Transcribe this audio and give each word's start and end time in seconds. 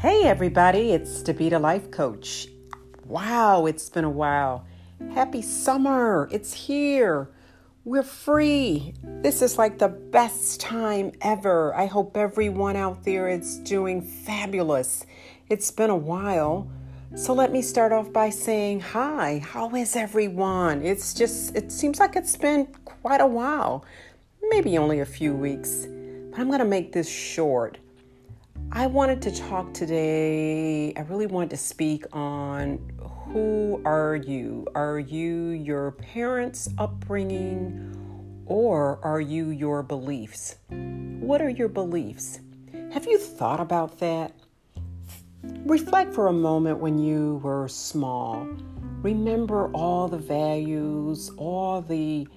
Hey, 0.00 0.22
everybody, 0.24 0.92
it's 0.92 1.22
Davita 1.22 1.60
Life 1.60 1.90
Coach. 1.90 2.48
Wow, 3.04 3.66
it's 3.66 3.90
been 3.90 4.04
a 4.04 4.08
while. 4.08 4.64
Happy 5.12 5.42
summer, 5.42 6.26
it's 6.32 6.54
here. 6.54 7.28
We're 7.84 8.02
free. 8.02 8.94
This 9.04 9.42
is 9.42 9.58
like 9.58 9.76
the 9.76 9.88
best 9.88 10.58
time 10.58 11.12
ever. 11.20 11.74
I 11.74 11.84
hope 11.84 12.16
everyone 12.16 12.76
out 12.76 13.04
there 13.04 13.28
is 13.28 13.58
doing 13.58 14.00
fabulous. 14.00 15.04
It's 15.50 15.70
been 15.70 15.90
a 15.90 15.96
while. 15.96 16.66
So 17.14 17.34
let 17.34 17.52
me 17.52 17.60
start 17.60 17.92
off 17.92 18.10
by 18.10 18.30
saying 18.30 18.80
hi. 18.80 19.42
How 19.44 19.74
is 19.74 19.96
everyone? 19.96 20.82
It's 20.82 21.12
just, 21.12 21.54
it 21.54 21.70
seems 21.70 22.00
like 22.00 22.16
it's 22.16 22.36
been 22.38 22.68
quite 22.86 23.20
a 23.20 23.26
while, 23.26 23.84
maybe 24.48 24.78
only 24.78 25.00
a 25.00 25.04
few 25.04 25.34
weeks, 25.34 25.86
but 26.30 26.40
I'm 26.40 26.46
going 26.46 26.60
to 26.60 26.64
make 26.64 26.92
this 26.92 27.06
short. 27.06 27.76
I 28.72 28.86
wanted 28.86 29.20
to 29.22 29.32
talk 29.32 29.74
today, 29.74 30.94
I 30.94 31.00
really 31.00 31.26
wanted 31.26 31.50
to 31.50 31.56
speak 31.56 32.04
on 32.12 32.78
who 33.32 33.82
are 33.84 34.14
you? 34.14 34.64
Are 34.76 35.00
you 35.00 35.48
your 35.48 35.90
parents' 35.90 36.68
upbringing 36.78 38.44
or 38.46 39.00
are 39.02 39.20
you 39.20 39.50
your 39.50 39.82
beliefs? 39.82 40.54
What 40.68 41.42
are 41.42 41.48
your 41.48 41.66
beliefs? 41.66 42.38
Have 42.92 43.06
you 43.06 43.18
thought 43.18 43.58
about 43.58 43.98
that? 43.98 44.32
Reflect 45.42 46.14
for 46.14 46.28
a 46.28 46.32
moment 46.32 46.78
when 46.78 46.96
you 46.96 47.40
were 47.42 47.66
small. 47.66 48.46
Remember 49.02 49.68
all 49.72 50.06
the 50.06 50.18
values, 50.18 51.32
all 51.38 51.82
the 51.82 52.28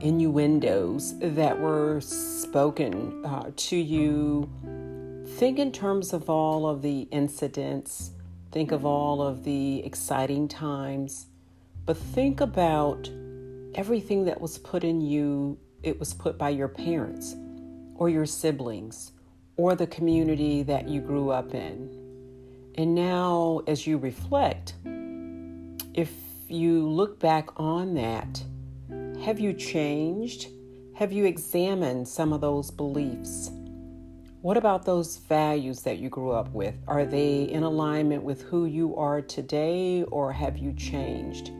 innuendos 0.00 1.18
that 1.18 1.60
were 1.60 2.00
spoken 2.00 3.22
uh, 3.26 3.50
to 3.56 3.76
you 3.76 4.48
think 5.36 5.58
in 5.58 5.70
terms 5.70 6.14
of 6.14 6.30
all 6.30 6.66
of 6.66 6.80
the 6.80 7.00
incidents, 7.10 8.12
think 8.52 8.72
of 8.72 8.86
all 8.86 9.20
of 9.20 9.44
the 9.44 9.84
exciting 9.84 10.48
times, 10.48 11.26
but 11.84 11.94
think 11.94 12.40
about 12.40 13.10
everything 13.74 14.24
that 14.24 14.40
was 14.40 14.56
put 14.56 14.82
in 14.82 15.02
you, 15.02 15.58
it 15.82 16.00
was 16.00 16.14
put 16.14 16.38
by 16.38 16.48
your 16.48 16.68
parents 16.68 17.36
or 17.96 18.08
your 18.08 18.24
siblings 18.24 19.12
or 19.58 19.74
the 19.74 19.86
community 19.86 20.62
that 20.62 20.88
you 20.88 21.02
grew 21.02 21.28
up 21.28 21.52
in. 21.52 21.90
And 22.76 22.94
now, 22.94 23.60
as 23.66 23.86
you 23.86 23.98
reflect, 23.98 24.72
if 25.92 26.14
you 26.48 26.88
look 26.88 27.20
back 27.20 27.50
on 27.60 27.92
that, 27.92 28.42
have 29.22 29.38
you 29.38 29.52
changed? 29.52 30.48
Have 30.94 31.12
you 31.12 31.26
examined 31.26 32.08
some 32.08 32.32
of 32.32 32.40
those 32.40 32.70
beliefs? 32.70 33.50
What 34.46 34.56
about 34.56 34.84
those 34.84 35.16
values 35.16 35.80
that 35.80 35.98
you 35.98 36.08
grew 36.08 36.30
up 36.30 36.52
with? 36.52 36.76
Are 36.86 37.04
they 37.04 37.42
in 37.42 37.64
alignment 37.64 38.22
with 38.22 38.42
who 38.42 38.66
you 38.66 38.94
are 38.94 39.20
today 39.20 40.04
or 40.04 40.32
have 40.32 40.56
you 40.56 40.72
changed? 40.72 41.50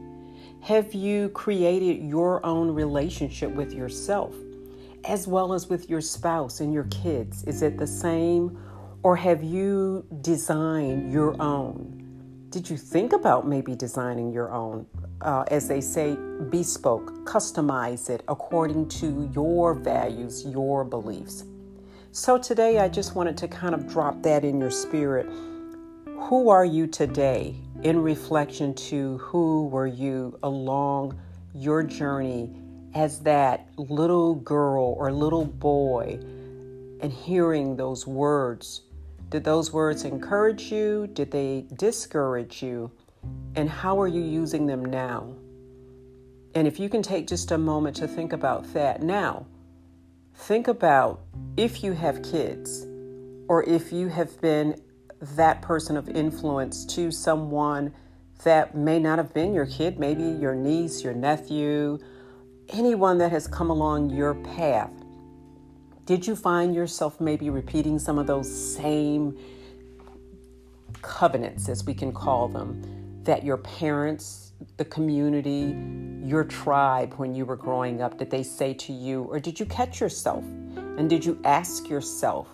Have 0.60 0.94
you 0.94 1.30
created 1.30 2.08
your 2.08 2.46
own 2.46 2.70
relationship 2.70 3.50
with 3.50 3.72
yourself 3.72 4.36
as 5.02 5.26
well 5.26 5.52
as 5.52 5.68
with 5.68 5.90
your 5.90 6.00
spouse 6.00 6.60
and 6.60 6.72
your 6.72 6.84
kids? 6.84 7.42
Is 7.42 7.60
it 7.60 7.76
the 7.76 7.88
same 7.88 8.56
or 9.02 9.16
have 9.16 9.42
you 9.42 10.06
designed 10.20 11.12
your 11.12 11.34
own? 11.42 12.46
Did 12.50 12.70
you 12.70 12.76
think 12.76 13.12
about 13.12 13.48
maybe 13.48 13.74
designing 13.74 14.30
your 14.30 14.52
own? 14.52 14.86
Uh, 15.22 15.42
as 15.48 15.66
they 15.66 15.80
say, 15.80 16.16
bespoke, 16.50 17.10
customize 17.24 18.08
it 18.08 18.22
according 18.28 18.88
to 18.90 19.28
your 19.34 19.74
values, 19.74 20.46
your 20.46 20.84
beliefs. 20.84 21.42
So 22.16 22.38
today 22.38 22.78
I 22.78 22.88
just 22.88 23.14
wanted 23.14 23.36
to 23.36 23.46
kind 23.46 23.74
of 23.74 23.86
drop 23.86 24.22
that 24.22 24.42
in 24.42 24.58
your 24.58 24.70
spirit. 24.70 25.26
Who 26.18 26.48
are 26.48 26.64
you 26.64 26.86
today 26.86 27.56
in 27.82 28.00
reflection 28.00 28.72
to 28.88 29.18
who 29.18 29.66
were 29.66 29.86
you 29.86 30.38
along 30.42 31.20
your 31.54 31.82
journey 31.82 32.56
as 32.94 33.20
that 33.20 33.68
little 33.76 34.36
girl 34.36 34.94
or 34.96 35.12
little 35.12 35.44
boy 35.44 36.18
and 37.02 37.12
hearing 37.12 37.76
those 37.76 38.06
words? 38.06 38.80
Did 39.28 39.44
those 39.44 39.70
words 39.70 40.04
encourage 40.04 40.72
you? 40.72 41.08
Did 41.08 41.30
they 41.30 41.66
discourage 41.74 42.62
you? 42.62 42.90
And 43.56 43.68
how 43.68 44.00
are 44.00 44.08
you 44.08 44.22
using 44.22 44.66
them 44.66 44.82
now? 44.82 45.34
And 46.54 46.66
if 46.66 46.80
you 46.80 46.88
can 46.88 47.02
take 47.02 47.26
just 47.26 47.50
a 47.50 47.58
moment 47.58 47.94
to 47.96 48.08
think 48.08 48.32
about 48.32 48.72
that 48.72 49.02
now, 49.02 49.44
Think 50.36 50.68
about 50.68 51.22
if 51.56 51.82
you 51.82 51.92
have 51.92 52.22
kids 52.22 52.86
or 53.48 53.64
if 53.64 53.92
you 53.92 54.08
have 54.08 54.40
been 54.40 54.80
that 55.20 55.62
person 55.62 55.96
of 55.96 56.08
influence 56.08 56.84
to 56.94 57.10
someone 57.10 57.92
that 58.44 58.76
may 58.76 58.98
not 58.98 59.18
have 59.18 59.32
been 59.32 59.54
your 59.54 59.66
kid, 59.66 59.98
maybe 59.98 60.22
your 60.22 60.54
niece, 60.54 61.02
your 61.02 61.14
nephew, 61.14 61.98
anyone 62.68 63.18
that 63.18 63.32
has 63.32 63.46
come 63.48 63.70
along 63.70 64.10
your 64.10 64.34
path. 64.34 64.92
Did 66.04 66.26
you 66.26 66.36
find 66.36 66.74
yourself 66.74 67.20
maybe 67.20 67.50
repeating 67.50 67.98
some 67.98 68.18
of 68.18 68.26
those 68.26 68.48
same 68.76 69.36
covenants, 71.02 71.68
as 71.68 71.84
we 71.84 71.94
can 71.94 72.12
call 72.12 72.46
them, 72.46 73.22
that 73.24 73.42
your 73.42 73.56
parents 73.56 74.46
the 74.76 74.84
community, 74.84 75.74
your 76.26 76.44
tribe 76.44 77.14
when 77.14 77.34
you 77.34 77.44
were 77.46 77.56
growing 77.56 78.02
up? 78.02 78.18
Did 78.18 78.30
they 78.30 78.42
say 78.42 78.74
to 78.74 78.92
you, 78.92 79.22
or 79.24 79.38
did 79.38 79.60
you 79.60 79.66
catch 79.66 80.00
yourself? 80.00 80.44
And 80.98 81.08
did 81.08 81.24
you 81.24 81.40
ask 81.44 81.88
yourself, 81.88 82.48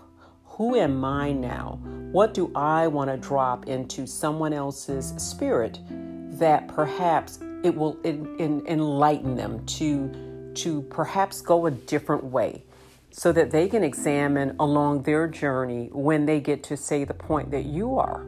who 0.44 0.76
am 0.76 1.04
I 1.04 1.32
now? 1.32 1.78
What 2.12 2.34
do 2.34 2.52
I 2.54 2.86
want 2.86 3.10
to 3.10 3.16
drop 3.16 3.68
into 3.68 4.06
someone 4.06 4.52
else's 4.52 5.14
spirit 5.16 5.78
that 6.38 6.68
perhaps 6.68 7.38
it 7.64 7.74
will 7.74 7.98
enlighten 8.04 9.36
them 9.36 9.64
to, 9.66 10.52
to 10.54 10.82
perhaps 10.82 11.40
go 11.40 11.66
a 11.66 11.70
different 11.70 12.24
way? 12.24 12.64
so 13.14 13.30
that 13.30 13.50
they 13.50 13.68
can 13.68 13.84
examine 13.84 14.56
along 14.58 15.02
their 15.02 15.28
journey 15.28 15.90
when 15.92 16.24
they 16.24 16.40
get 16.40 16.62
to 16.64 16.76
say 16.76 17.04
the 17.04 17.12
point 17.12 17.50
that 17.50 17.66
you 17.66 17.98
are. 17.98 18.20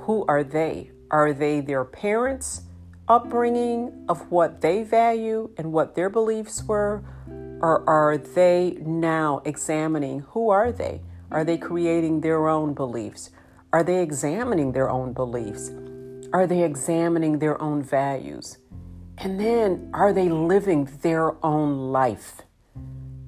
Who 0.00 0.24
are 0.28 0.44
they? 0.44 0.90
Are 1.10 1.32
they 1.32 1.62
their 1.62 1.84
parents? 1.84 2.62
Upbringing 3.08 4.04
of 4.08 4.30
what 4.30 4.60
they 4.60 4.82
value 4.82 5.50
and 5.56 5.72
what 5.72 5.94
their 5.94 6.10
beliefs 6.10 6.62
were? 6.64 7.02
Or 7.60 7.88
are 7.88 8.18
they 8.18 8.76
now 8.80 9.42
examining 9.44 10.20
who 10.20 10.50
are 10.50 10.70
they? 10.70 11.00
Are 11.30 11.44
they 11.44 11.58
creating 11.58 12.20
their 12.20 12.48
own 12.48 12.74
beliefs? 12.74 13.30
Are 13.72 13.82
they 13.82 14.02
examining 14.02 14.72
their 14.72 14.88
own 14.88 15.12
beliefs? 15.12 15.70
Are 16.32 16.46
they 16.46 16.62
examining 16.62 17.38
their 17.38 17.60
own 17.60 17.82
values? 17.82 18.58
And 19.18 19.40
then 19.40 19.90
are 19.92 20.12
they 20.12 20.28
living 20.28 20.88
their 21.02 21.44
own 21.44 21.90
life? 21.90 22.42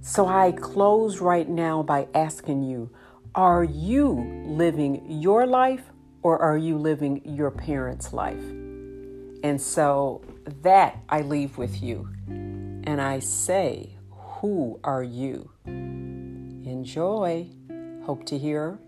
So 0.02 0.26
I 0.26 0.52
close 0.52 1.20
right 1.20 1.48
now 1.48 1.82
by 1.82 2.08
asking 2.14 2.62
you 2.62 2.90
are 3.34 3.64
you 3.64 4.44
living 4.46 5.04
your 5.08 5.46
life 5.46 5.82
or 6.22 6.38
are 6.38 6.58
you 6.58 6.76
living 6.78 7.22
your 7.24 7.50
parents' 7.50 8.12
life? 8.12 8.59
And 9.42 9.60
so 9.60 10.22
that 10.62 10.98
I 11.08 11.22
leave 11.22 11.58
with 11.58 11.82
you. 11.82 12.08
And 12.26 13.00
I 13.00 13.20
say, 13.20 13.96
Who 14.10 14.80
are 14.84 15.02
you? 15.02 15.50
Enjoy. 15.66 17.48
Hope 18.04 18.24
to 18.26 18.38
hear 18.38 18.78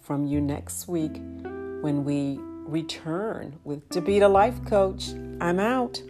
from 0.00 0.26
you 0.26 0.40
next 0.40 0.88
week 0.88 1.16
when 1.82 2.04
we 2.04 2.38
return 2.40 3.58
with 3.64 3.88
Davita 3.88 4.30
Life 4.30 4.64
Coach. 4.64 5.10
I'm 5.40 5.58
out. 5.58 6.02